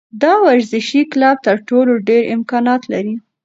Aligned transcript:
دا 0.21 0.33
ورزشي 0.47 1.01
کلب 1.11 1.37
تر 1.47 1.57
ټولو 1.69 1.93
ډېر 2.09 2.23
امکانات 2.35 2.81
لري. 2.93 3.15